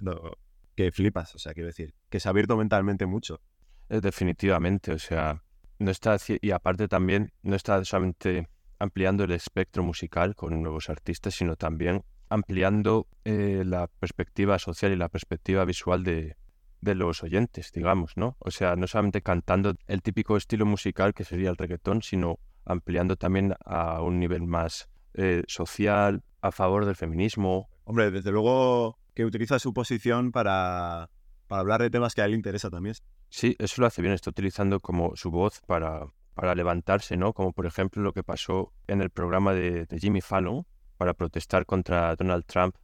que 0.77 0.93
flipas, 0.93 1.35
o 1.35 1.39
sea, 1.39 1.55
quiero 1.55 1.67
decir, 1.67 1.93
que 2.09 2.21
se 2.21 2.29
ha 2.29 2.31
abierto 2.31 2.57
mentalmente 2.57 3.05
mucho. 3.07 3.41
Eh, 3.89 4.01
definitivamente, 4.01 4.93
o 4.93 4.99
sea, 4.99 5.43
no 5.81 5.91
está, 5.91 6.17
y 6.41 6.51
aparte 6.53 6.87
también 6.87 7.33
no 7.43 7.57
está 7.57 7.85
solamente 7.85 8.49
ampliando 8.79 9.25
el 9.25 9.33
espectro 9.33 9.83
musical 9.83 10.37
con 10.37 10.63
nuevos 10.63 10.89
artistas, 10.89 11.35
sino 11.35 11.57
también 11.57 12.05
ampliando 12.29 13.09
eh, 13.25 13.65
la 13.67 13.89
perspectiva 13.89 14.59
social 14.61 14.93
y 14.93 14.97
la 14.97 15.09
perspectiva 15.09 15.65
visual 15.65 16.05
de, 16.05 16.37
de 16.81 16.95
los 16.95 17.25
oyentes, 17.25 17.73
digamos, 17.73 18.17
¿no? 18.17 18.37
O 18.39 18.53
sea, 18.53 18.77
no 18.77 18.87
solamente 18.87 19.23
cantando 19.23 19.75
el 19.89 20.03
típico 20.03 20.37
estilo 20.37 20.65
musical 20.65 21.13
que 21.13 21.25
sería 21.25 21.51
el 21.51 21.57
reggaetón, 21.57 22.03
sino 22.03 22.39
ampliando 22.67 23.17
también 23.17 23.55
a 23.65 24.03
un 24.03 24.19
nivel 24.19 24.43
más 24.43 24.89
eh, 25.15 25.43
social, 25.47 26.23
a 26.43 26.53
favor 26.53 26.85
del 26.85 26.97
feminismo. 26.97 27.69
Hombre, 27.85 28.11
desde 28.11 28.31
luego 28.33 28.99
que 29.15 29.25
utiliza 29.25 29.59
su 29.59 29.73
posición 29.73 30.33
para, 30.33 31.09
para 31.47 31.61
hablar 31.61 31.81
de 31.81 31.89
temas 31.91 32.15
que 32.15 32.21
a 32.21 32.27
él 32.27 32.33
le 32.33 32.37
interesa 32.37 32.69
también. 32.69 32.95
Sí, 33.31 33.57
eso 33.59 33.81
lo 33.81 33.87
hace 33.87 34.03
bien, 34.03 34.13
está 34.15 34.31
utilizando 34.31 34.79
como 34.81 35.17
su 35.17 35.31
voz 35.31 35.61
para, 35.67 36.07
para 36.35 36.55
levantarse, 36.55 37.17
¿no? 37.17 37.33
Como 37.33 37.53
por 37.53 37.67
ejemplo 37.67 38.03
lo 38.03 38.13
que 38.13 38.23
pasó 38.23 38.73
en 38.87 39.01
el 39.01 39.11
programa 39.11 39.55
de, 39.55 39.87
de 39.87 39.99
Jimmy 39.99 40.21
Fallon 40.21 40.67
para 40.99 41.15
protestar 41.15 41.65
contra 41.67 42.15
Donald 42.17 42.45
Trump 42.47 42.77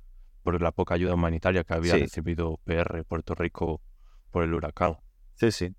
por 0.43 0.61
la 0.61 0.73
poca 0.73 0.95
ayuda 0.95 1.15
humanitaria 1.15 1.65
que 1.65 1.75
había 1.75 1.95
Sí. 1.95 2.01
recibido 2.01 2.59
PR 2.65 3.05
Puerto 3.05 3.35
Rico 3.35 3.81
por 4.31 4.43
el 4.45 4.55
huracán. 4.55 4.97
Sí, 5.35 5.51
sí. 5.53 5.75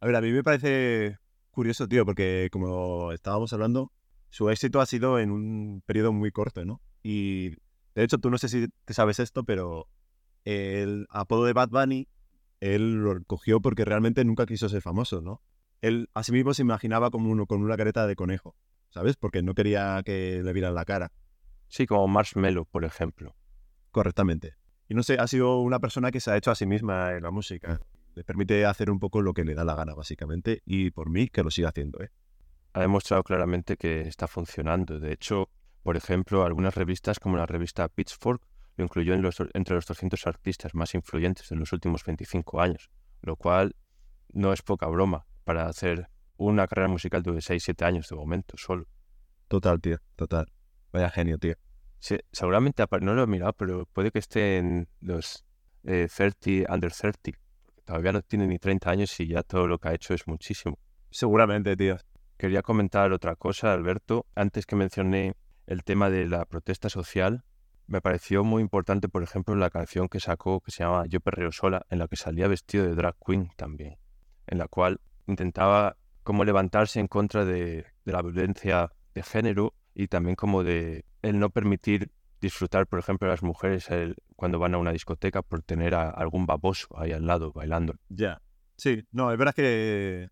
A 0.00 0.06
ver, 0.06 0.16
a 0.16 0.20
mí 0.20 0.30
me 0.32 0.42
parece 0.42 1.18
curioso, 1.54 1.88
tío, 1.88 2.04
porque 2.04 2.48
como 2.52 3.12
estábamos 3.12 3.52
hablando, 3.52 3.92
su 4.30 4.50
éxito 4.50 4.80
ha 4.80 4.86
sido 4.86 5.18
en 5.18 5.30
un 5.30 5.82
periodo 5.86 6.12
muy 6.12 6.30
corto, 6.30 6.64
¿no? 6.64 6.80
Y 7.02 7.50
de 7.94 8.04
hecho, 8.04 8.18
tú 8.18 8.30
no 8.30 8.38
sé 8.38 8.48
si 8.48 8.68
te 8.84 8.94
sabes 8.94 9.20
esto, 9.20 9.44
pero 9.44 9.88
el 10.44 11.06
apodo 11.10 11.44
de 11.44 11.52
Bad 11.52 11.70
Bunny, 11.70 12.08
él 12.60 13.02
lo 13.02 13.22
cogió 13.24 13.60
porque 13.60 13.84
realmente 13.84 14.24
nunca 14.24 14.46
quiso 14.46 14.68
ser 14.68 14.82
famoso, 14.82 15.20
¿no? 15.20 15.40
Él 15.80 16.08
a 16.14 16.22
sí 16.22 16.32
mismo 16.32 16.54
se 16.54 16.62
imaginaba 16.62 17.10
como 17.10 17.30
uno 17.30 17.46
con 17.46 17.62
una 17.62 17.76
careta 17.76 18.06
de 18.06 18.16
conejo, 18.16 18.56
¿sabes? 18.90 19.16
Porque 19.16 19.42
no 19.42 19.54
quería 19.54 20.02
que 20.04 20.42
le 20.42 20.52
vieran 20.52 20.74
la 20.74 20.84
cara 20.84 21.12
Sí, 21.68 21.86
como 21.86 22.06
Marshmello, 22.06 22.64
por 22.66 22.84
ejemplo. 22.84 23.34
correctamente. 23.90 24.54
Y 24.88 24.94
no 24.94 25.02
sé, 25.02 25.18
ha 25.18 25.26
sido 25.26 25.60
una 25.60 25.80
persona 25.80 26.10
que 26.10 26.20
se 26.20 26.30
ha 26.30 26.36
hecho 26.36 26.50
a 26.50 26.54
sí 26.54 26.66
misma 26.66 27.12
en 27.16 27.22
la 27.22 27.30
música. 27.30 27.80
Le 28.14 28.24
permite 28.24 28.64
hacer 28.66 28.90
un 28.90 28.98
poco 29.00 29.22
lo 29.22 29.32
que 29.34 29.44
le 29.44 29.54
da 29.54 29.64
la 29.64 29.74
gana, 29.74 29.94
básicamente, 29.94 30.62
y 30.64 30.90
por 30.90 31.10
mí 31.10 31.28
que 31.28 31.42
lo 31.42 31.50
siga 31.50 31.68
haciendo, 31.70 32.02
¿eh? 32.02 32.10
Ha 32.72 32.80
demostrado 32.80 33.22
claramente 33.24 33.76
que 33.76 34.02
está 34.02 34.26
funcionando. 34.28 35.00
De 35.00 35.12
hecho, 35.12 35.48
por 35.82 35.96
ejemplo, 35.96 36.44
algunas 36.44 36.74
revistas 36.74 37.18
como 37.20 37.36
la 37.36 37.46
revista 37.46 37.88
Pitchfork 37.88 38.42
lo 38.76 38.84
incluyó 38.84 39.14
en 39.14 39.22
los- 39.22 39.42
entre 39.54 39.76
los 39.76 39.86
200 39.86 40.26
artistas 40.26 40.74
más 40.74 40.94
influyentes 40.94 41.48
de 41.48 41.56
los 41.56 41.72
últimos 41.72 42.04
25 42.04 42.60
años, 42.60 42.90
lo 43.22 43.36
cual 43.36 43.76
no 44.32 44.52
es 44.52 44.62
poca 44.62 44.86
broma 44.88 45.26
para 45.44 45.66
hacer 45.68 46.08
una 46.36 46.66
carrera 46.66 46.88
musical 46.88 47.22
de 47.22 47.40
6-7 47.40 47.84
años 47.84 48.08
de 48.08 48.16
momento 48.16 48.56
solo. 48.56 48.86
Total, 49.48 49.80
tío, 49.80 49.98
total. 50.16 50.52
Vaya 50.92 51.10
genio, 51.10 51.38
tío. 51.38 51.54
Sí, 51.98 52.18
seguramente, 52.32 52.84
no 53.00 53.14
lo 53.14 53.22
he 53.22 53.26
mirado, 53.26 53.52
pero 53.54 53.86
puede 53.86 54.10
que 54.10 54.18
esté 54.18 54.58
en 54.58 54.88
los 55.00 55.44
eh, 55.84 56.08
30, 56.14 56.72
under 56.72 56.92
30. 56.92 57.38
Todavía 57.84 58.12
no 58.12 58.22
tiene 58.22 58.46
ni 58.46 58.58
30 58.58 58.90
años 58.90 59.20
y 59.20 59.28
ya 59.28 59.42
todo 59.42 59.66
lo 59.66 59.78
que 59.78 59.88
ha 59.88 59.94
hecho 59.94 60.14
es 60.14 60.26
muchísimo. 60.26 60.78
Seguramente, 61.10 61.76
tío. 61.76 61.96
Quería 62.36 62.62
comentar 62.62 63.12
otra 63.12 63.36
cosa, 63.36 63.72
Alberto. 63.72 64.26
Antes 64.34 64.66
que 64.66 64.74
mencioné 64.74 65.34
el 65.66 65.84
tema 65.84 66.10
de 66.10 66.26
la 66.26 66.44
protesta 66.44 66.88
social, 66.88 67.44
me 67.86 68.00
pareció 68.00 68.44
muy 68.44 68.62
importante, 68.62 69.08
por 69.08 69.22
ejemplo, 69.22 69.54
la 69.54 69.70
canción 69.70 70.08
que 70.08 70.20
sacó 70.20 70.60
que 70.60 70.70
se 70.70 70.82
llama 70.82 71.04
Yo 71.06 71.20
perreo 71.20 71.52
sola, 71.52 71.86
en 71.90 71.98
la 71.98 72.08
que 72.08 72.16
salía 72.16 72.48
vestido 72.48 72.84
de 72.84 72.94
drag 72.94 73.14
queen 73.24 73.50
también, 73.56 73.98
en 74.46 74.58
la 74.58 74.68
cual 74.68 75.00
intentaba 75.26 75.96
como 76.22 76.44
levantarse 76.44 77.00
en 77.00 77.06
contra 77.06 77.44
de, 77.44 77.86
de 78.04 78.12
la 78.12 78.22
violencia 78.22 78.90
de 79.14 79.22
género 79.22 79.74
y 79.94 80.08
también 80.08 80.34
como 80.34 80.64
de 80.64 81.04
el 81.22 81.38
no 81.38 81.50
permitir 81.50 82.10
disfrutar, 82.40 82.86
por 82.86 82.98
ejemplo, 82.98 83.28
las 83.28 83.42
mujeres 83.42 83.88
cuando 84.36 84.58
van 84.58 84.74
a 84.74 84.78
una 84.78 84.92
discoteca 84.92 85.42
por 85.42 85.62
tener 85.62 85.94
a 85.94 86.10
algún 86.10 86.46
baboso 86.46 86.88
ahí 86.96 87.12
al 87.12 87.26
lado 87.26 87.52
bailando. 87.52 87.94
Ya. 88.08 88.40
Sí, 88.76 89.04
no, 89.12 89.32
es 89.32 89.38
verdad 89.38 89.54
que, 89.54 90.28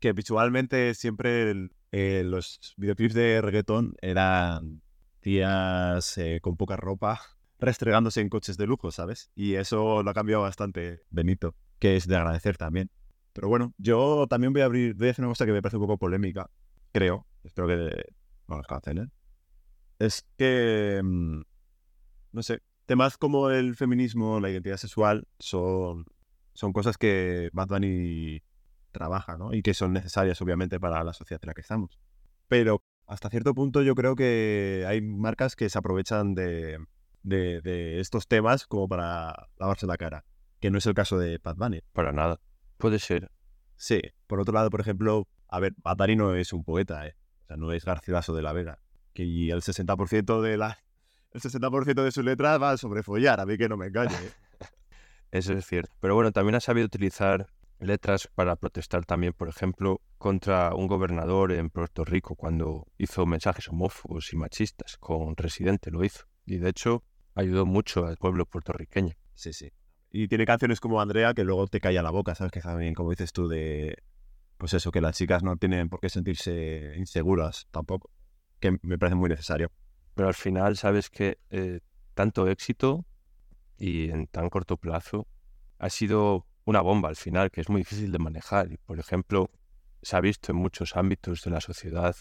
que 0.00 0.12
visualmente 0.12 0.94
siempre 0.94 1.70
eh, 1.92 2.22
los 2.24 2.74
videoclips 2.76 3.14
de 3.14 3.40
reggaetón 3.40 3.94
eran 4.00 4.82
tías 5.20 6.18
eh, 6.18 6.40
con 6.42 6.56
poca 6.56 6.76
ropa 6.76 7.20
restregándose 7.58 8.20
en 8.20 8.28
coches 8.28 8.56
de 8.56 8.66
lujo, 8.66 8.90
¿sabes? 8.90 9.30
Y 9.34 9.54
eso 9.54 10.02
lo 10.02 10.10
ha 10.10 10.14
cambiado 10.14 10.42
bastante 10.42 11.00
Benito, 11.10 11.54
que 11.78 11.96
es 11.96 12.06
de 12.06 12.16
agradecer 12.16 12.56
también. 12.56 12.90
Pero 13.32 13.48
bueno, 13.48 13.74
yo 13.78 14.26
también 14.28 14.52
voy 14.52 14.62
a 14.62 14.66
abrir, 14.66 14.94
voy 14.94 15.06
a 15.06 15.08
decir 15.08 15.24
una 15.24 15.30
cosa 15.30 15.46
que 15.46 15.52
me 15.52 15.62
parece 15.62 15.76
un 15.76 15.82
poco 15.82 15.98
polémica, 15.98 16.50
creo, 16.92 17.26
espero 17.44 17.68
que 17.68 18.04
no 18.48 18.56
nos 18.56 18.66
cancelen. 18.66 19.12
Es 19.98 20.26
que, 20.36 21.00
mm, 21.02 21.40
no 22.32 22.42
sé, 22.42 22.60
temas 22.86 23.16
como 23.18 23.50
el 23.50 23.76
feminismo, 23.76 24.40
la 24.40 24.50
identidad 24.50 24.76
sexual, 24.76 25.26
son 25.38 26.06
son 26.54 26.72
cosas 26.72 26.96
que 26.96 27.50
Bad 27.52 27.68
Bunny 27.68 28.42
trabaja, 28.92 29.36
¿no? 29.36 29.52
Y 29.52 29.60
que 29.62 29.74
son 29.74 29.92
necesarias, 29.92 30.40
obviamente, 30.40 30.80
para 30.80 31.04
la 31.04 31.12
sociedad 31.12 31.40
en 31.44 31.48
la 31.48 31.54
que 31.54 31.60
estamos. 31.60 32.00
Pero 32.48 32.82
hasta 33.06 33.28
cierto 33.28 33.54
punto 33.54 33.82
yo 33.82 33.94
creo 33.94 34.16
que 34.16 34.84
hay 34.88 35.02
marcas 35.02 35.54
que 35.54 35.68
se 35.68 35.78
aprovechan 35.78 36.34
de, 36.34 36.78
de- 37.22 37.60
de 37.60 38.00
estos 38.00 38.26
temas 38.26 38.66
como 38.66 38.88
para 38.88 39.48
lavarse 39.58 39.86
la 39.86 39.98
cara, 39.98 40.24
que 40.60 40.70
no 40.70 40.78
es 40.78 40.86
el 40.86 40.94
caso 40.94 41.18
de 41.18 41.38
Bad 41.42 41.56
Bunny. 41.56 41.80
Para 41.92 42.12
nada. 42.12 42.40
Puede 42.78 42.98
ser. 43.00 43.30
Sí, 43.76 44.00
por 44.26 44.40
otro 44.40 44.54
lado, 44.54 44.70
por 44.70 44.80
ejemplo, 44.80 45.28
a 45.48 45.60
ver, 45.60 45.74
Bad 45.82 45.96
Bunny 45.98 46.16
no 46.16 46.34
es 46.34 46.54
un 46.54 46.64
poeta, 46.64 47.06
¿eh? 47.06 47.14
O 47.44 47.46
sea, 47.48 47.56
no 47.58 47.70
es 47.72 47.84
Garcilaso 47.84 48.34
de 48.34 48.42
la 48.42 48.54
Vega. 48.54 48.78
Que 49.16 49.24
y 49.24 49.50
el 49.50 49.62
60% 49.62 50.42
de 50.42 50.58
la... 50.58 50.78
El 51.32 51.40
60% 51.40 52.04
de 52.04 52.12
su 52.12 52.22
letra 52.22 52.58
va 52.58 52.76
sobre 52.76 53.02
follar, 53.02 53.40
a 53.40 53.46
mí 53.46 53.56
que 53.56 53.68
no 53.68 53.76
me 53.76 53.86
engañe, 53.86 54.14
¿eh? 54.14 54.32
Eso 55.30 55.54
es 55.54 55.66
cierto. 55.66 55.94
Pero 56.00 56.14
bueno, 56.14 56.32
también 56.32 56.54
ha 56.54 56.60
sabido 56.60 56.86
utilizar 56.86 57.46
letras 57.78 58.28
para 58.34 58.56
protestar 58.56 59.06
también, 59.06 59.32
por 59.32 59.48
ejemplo, 59.48 60.02
contra 60.18 60.74
un 60.74 60.86
gobernador 60.86 61.52
en 61.52 61.70
Puerto 61.70 62.04
Rico 62.04 62.34
cuando 62.36 62.86
hizo 62.98 63.24
mensajes 63.24 63.68
homófobos 63.68 64.32
y 64.32 64.36
machistas. 64.36 64.98
Con 64.98 65.34
Residente 65.36 65.90
lo 65.90 66.04
hizo. 66.04 66.26
Y 66.44 66.58
de 66.58 66.68
hecho 66.68 67.02
ayudó 67.34 67.64
mucho 67.64 68.06
al 68.06 68.16
pueblo 68.18 68.44
puertorriqueño. 68.44 69.14
Sí, 69.34 69.52
sí. 69.52 69.72
Y 70.10 70.28
tiene 70.28 70.44
canciones 70.44 70.80
como 70.80 71.00
Andrea 71.00 71.34
que 71.34 71.44
luego 71.44 71.66
te 71.66 71.80
calla 71.80 72.02
la 72.02 72.10
boca, 72.10 72.34
¿sabes? 72.34 72.52
Que 72.52 72.60
también, 72.60 72.94
como 72.94 73.10
dices 73.10 73.32
tú, 73.32 73.48
de. 73.48 74.02
Pues 74.56 74.72
eso, 74.72 74.90
que 74.90 75.02
las 75.02 75.16
chicas 75.16 75.42
no 75.42 75.56
tienen 75.56 75.88
por 75.88 76.00
qué 76.00 76.08
sentirse 76.08 76.94
inseguras 76.96 77.66
tampoco. 77.70 78.10
Me 78.82 78.98
parece 78.98 79.16
muy 79.16 79.28
necesario. 79.28 79.70
Pero 80.14 80.28
al 80.28 80.34
final 80.34 80.76
sabes 80.76 81.10
que 81.10 81.38
eh, 81.50 81.80
tanto 82.14 82.48
éxito 82.48 83.04
y 83.78 84.10
en 84.10 84.26
tan 84.26 84.48
corto 84.48 84.76
plazo 84.76 85.26
ha 85.78 85.90
sido 85.90 86.46
una 86.64 86.80
bomba 86.80 87.08
al 87.08 87.16
final, 87.16 87.50
que 87.50 87.60
es 87.60 87.68
muy 87.68 87.82
difícil 87.82 88.10
de 88.12 88.18
manejar. 88.18 88.72
Y, 88.72 88.78
por 88.78 88.98
ejemplo, 88.98 89.50
se 90.02 90.16
ha 90.16 90.20
visto 90.20 90.52
en 90.52 90.58
muchos 90.58 90.96
ámbitos 90.96 91.42
de 91.42 91.50
la 91.50 91.60
sociedad, 91.60 92.16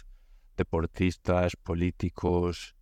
deportistas, 0.57 1.55
políticos, 1.55 2.75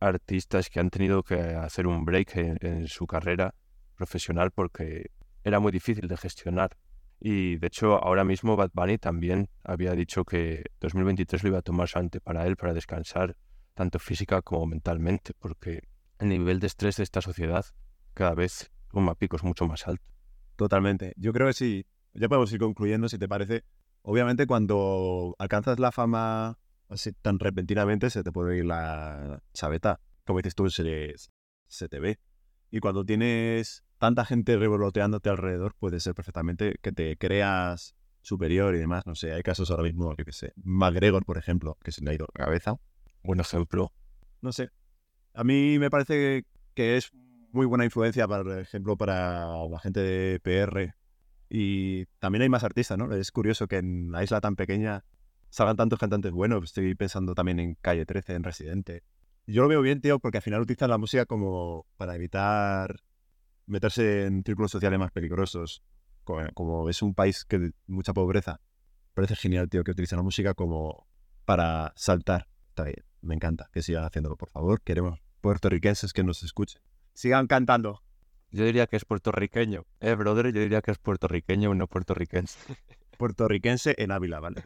artistas 0.00 0.68
que 0.68 0.80
han 0.80 0.90
tenido 0.90 1.22
que 1.22 1.36
hacer 1.36 1.86
un 1.86 2.04
break 2.04 2.36
en 2.36 2.88
su 2.88 3.06
carrera 3.06 3.54
profesional 3.96 4.50
porque 4.50 5.10
era 5.42 5.60
muy 5.60 5.72
difícil 5.72 6.08
de 6.08 6.16
gestionar. 6.16 6.76
Y 7.20 7.56
de 7.56 7.66
hecho, 7.66 8.02
ahora 8.02 8.24
mismo 8.24 8.56
Bad 8.56 8.70
Bunny 8.74 8.98
también 8.98 9.48
había 9.62 9.92
dicho 9.92 10.24
que 10.24 10.64
2023 10.80 11.42
lo 11.42 11.48
iba 11.50 11.58
a 11.58 11.62
tomar 11.62 11.88
solamente 11.88 12.20
para 12.20 12.46
él, 12.46 12.56
para 12.56 12.74
descansar, 12.74 13.36
tanto 13.74 13.98
física 13.98 14.42
como 14.42 14.66
mentalmente, 14.66 15.32
porque 15.38 15.88
el 16.18 16.28
nivel 16.28 16.60
de 16.60 16.66
estrés 16.66 16.96
de 16.96 17.02
esta 17.02 17.20
sociedad 17.20 17.64
cada 18.12 18.34
vez 18.34 18.70
un 18.92 19.12
picos 19.16 19.42
mucho 19.42 19.66
más 19.66 19.86
alto. 19.86 20.04
Totalmente. 20.56 21.14
Yo 21.16 21.32
creo 21.32 21.48
que 21.48 21.52
sí. 21.52 21.86
Ya 22.14 22.28
podemos 22.28 22.52
ir 22.52 22.60
concluyendo, 22.60 23.08
si 23.08 23.18
te 23.18 23.28
parece. 23.28 23.64
Obviamente, 24.02 24.46
cuando 24.46 25.34
alcanzas 25.38 25.80
la 25.80 25.90
fama 25.90 26.58
así 26.88 27.12
tan 27.12 27.38
repentinamente, 27.38 28.08
se 28.10 28.22
te 28.22 28.30
puede 28.30 28.58
ir 28.58 28.66
la 28.66 29.42
chaveta. 29.52 30.00
Como 30.24 30.38
dices 30.38 30.54
tú, 30.54 30.70
se, 30.70 31.14
se 31.66 31.88
te 31.88 31.98
ve. 31.98 32.20
Y 32.70 32.78
cuando 32.80 33.04
tienes 33.04 33.82
tanta 34.04 34.26
gente 34.26 34.58
revoloteándote 34.58 35.30
alrededor, 35.30 35.74
puede 35.78 35.98
ser 35.98 36.14
perfectamente 36.14 36.74
que 36.82 36.92
te 36.92 37.16
creas 37.16 37.94
superior 38.20 38.74
y 38.74 38.78
demás. 38.78 39.06
No 39.06 39.14
sé, 39.14 39.32
hay 39.32 39.42
casos 39.42 39.70
ahora 39.70 39.82
mismo, 39.82 40.14
yo 40.14 40.26
qué 40.26 40.32
sé. 40.32 40.52
McGregor, 40.62 41.24
por 41.24 41.38
ejemplo, 41.38 41.78
que 41.82 41.90
se 41.90 42.04
le 42.04 42.10
ha 42.10 42.14
ido 42.14 42.26
la 42.34 42.44
cabeza. 42.44 42.76
Buen 43.22 43.40
ejemplo. 43.40 43.94
No 44.42 44.52
sé. 44.52 44.68
A 45.32 45.42
mí 45.42 45.78
me 45.78 45.88
parece 45.88 46.44
que 46.74 46.98
es 46.98 47.12
muy 47.50 47.64
buena 47.64 47.86
influencia, 47.86 48.28
por 48.28 48.60
ejemplo, 48.60 48.98
para 48.98 49.46
la 49.70 49.78
gente 49.78 50.00
de 50.00 50.38
PR. 50.40 50.94
Y 51.48 52.04
también 52.18 52.42
hay 52.42 52.50
más 52.50 52.62
artistas, 52.62 52.98
¿no? 52.98 53.10
Es 53.14 53.32
curioso 53.32 53.66
que 53.68 53.78
en 53.78 54.12
la 54.12 54.22
isla 54.22 54.42
tan 54.42 54.54
pequeña 54.54 55.02
salgan 55.48 55.76
tantos 55.76 55.98
cantantes 55.98 56.30
buenos. 56.30 56.64
Estoy 56.64 56.94
pensando 56.94 57.34
también 57.34 57.58
en 57.58 57.74
Calle 57.76 58.04
13, 58.04 58.34
en 58.34 58.42
Residente. 58.42 59.02
Yo 59.46 59.62
lo 59.62 59.68
veo 59.68 59.80
bien, 59.80 60.02
tío, 60.02 60.18
porque 60.18 60.38
al 60.38 60.42
final 60.42 60.60
utilizan 60.60 60.90
la 60.90 60.98
música 60.98 61.24
como 61.24 61.86
para 61.96 62.14
evitar 62.16 62.96
meterse 63.66 64.26
en 64.26 64.42
círculos 64.44 64.70
sociales 64.70 64.98
más 64.98 65.10
peligrosos. 65.12 65.82
Como, 66.24 66.46
como 66.54 66.88
es 66.88 67.02
un 67.02 67.14
país 67.14 67.44
que 67.44 67.70
mucha 67.86 68.12
pobreza. 68.12 68.60
Parece 69.12 69.36
genial, 69.36 69.68
tío, 69.68 69.84
que 69.84 69.92
utilicen 69.92 70.16
la 70.16 70.22
música 70.22 70.54
como 70.54 71.06
para 71.44 71.92
saltar. 71.96 72.48
Está 72.70 72.84
bien, 72.84 73.04
me 73.20 73.34
encanta 73.34 73.68
que 73.72 73.82
sigan 73.82 74.04
haciéndolo, 74.04 74.36
por 74.36 74.48
favor. 74.48 74.80
Queremos 74.80 75.20
puertorriquenses 75.40 76.12
que 76.12 76.24
nos 76.24 76.42
escuchen. 76.42 76.80
Sigan 77.12 77.46
cantando. 77.46 78.02
Yo 78.50 78.64
diría 78.64 78.86
que 78.86 78.96
es 78.96 79.04
puertorriqueño. 79.04 79.84
Eh, 80.00 80.14
brother, 80.14 80.52
yo 80.52 80.60
diría 80.60 80.80
que 80.80 80.90
es 80.90 80.98
puertorriqueño 80.98 81.72
y 81.72 81.76
no 81.76 81.86
puertorriquense. 81.86 82.58
Puertorriquense 83.18 83.94
en 83.98 84.10
Ávila, 84.10 84.40
¿vale? 84.40 84.64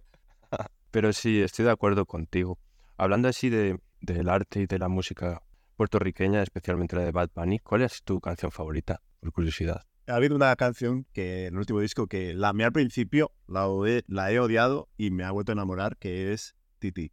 Pero 0.90 1.12
sí, 1.12 1.40
estoy 1.40 1.66
de 1.66 1.70
acuerdo 1.70 2.06
contigo. 2.06 2.58
Hablando 2.96 3.28
así 3.28 3.50
de, 3.50 3.78
del 4.00 4.28
arte 4.28 4.60
y 4.60 4.66
de 4.66 4.78
la 4.78 4.88
música 4.88 5.42
puertorriqueña, 5.78 6.42
especialmente 6.42 6.96
la 6.96 7.04
de 7.04 7.12
Bad 7.12 7.30
Bunny, 7.34 7.60
¿cuál 7.60 7.82
es 7.82 8.02
tu 8.02 8.20
canción 8.20 8.50
favorita? 8.50 9.00
Por 9.20 9.32
curiosidad. 9.32 9.82
Ha 10.08 10.16
habido 10.16 10.34
una 10.34 10.54
canción 10.56 11.06
que 11.12 11.46
en 11.46 11.54
el 11.54 11.58
último 11.60 11.80
disco 11.80 12.08
que 12.08 12.34
la 12.34 12.48
amé 12.48 12.64
al 12.64 12.72
principio, 12.72 13.30
la, 13.46 13.68
la 14.08 14.32
he 14.32 14.40
odiado 14.40 14.88
y 14.96 15.10
me 15.12 15.22
ha 15.24 15.30
vuelto 15.30 15.52
a 15.52 15.54
enamorar, 15.54 15.96
que 15.96 16.32
es 16.32 16.56
Titi. 16.80 17.12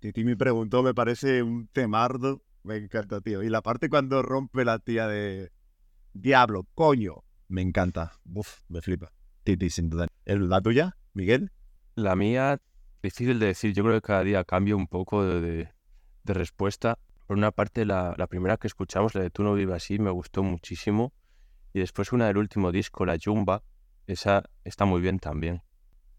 Titi 0.00 0.22
me 0.22 0.36
preguntó, 0.36 0.82
me 0.82 0.92
parece 0.94 1.42
un 1.42 1.66
temardo. 1.68 2.42
Me 2.62 2.76
encanta, 2.76 3.20
tío. 3.20 3.42
Y 3.42 3.48
la 3.48 3.62
parte 3.62 3.88
cuando 3.88 4.20
rompe 4.22 4.64
la 4.64 4.78
tía 4.78 5.06
de 5.08 5.50
Diablo, 6.12 6.66
coño. 6.74 7.24
Me 7.48 7.62
encanta. 7.62 8.12
Uf, 8.34 8.60
me 8.68 8.82
flipa. 8.82 9.12
Titi, 9.44 9.70
sin 9.70 9.88
duda. 9.88 10.08
¿El- 10.26 10.48
¿La 10.50 10.60
tuya, 10.60 10.96
Miguel? 11.14 11.52
La 11.94 12.16
mía, 12.16 12.60
difícil 13.02 13.38
de 13.38 13.46
decir. 13.46 13.72
Yo 13.72 13.82
creo 13.84 13.94
que 13.94 14.06
cada 14.06 14.24
día 14.24 14.44
cambio 14.44 14.76
un 14.76 14.88
poco 14.88 15.24
de, 15.24 15.40
de- 15.40 15.68
de 16.24 16.34
respuesta. 16.34 16.98
Por 17.26 17.36
una 17.36 17.50
parte, 17.50 17.84
la, 17.84 18.14
la 18.16 18.26
primera 18.26 18.56
que 18.56 18.66
escuchamos, 18.66 19.14
la 19.14 19.22
de 19.22 19.30
Tú 19.30 19.42
no 19.42 19.54
vives 19.54 19.76
así, 19.76 19.98
me 19.98 20.10
gustó 20.10 20.42
muchísimo. 20.42 21.12
Y 21.72 21.80
después 21.80 22.12
una 22.12 22.26
del 22.26 22.36
último 22.36 22.70
disco, 22.70 23.04
la 23.04 23.16
Jumba, 23.22 23.62
esa 24.06 24.44
está 24.64 24.84
muy 24.84 25.00
bien 25.00 25.18
también. 25.18 25.62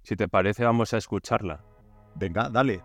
Si 0.03 0.15
te 0.15 0.27
parece, 0.27 0.63
vamos 0.65 0.93
a 0.93 0.97
escucharla. 0.97 1.63
Venga, 2.15 2.49
dale. 2.49 2.81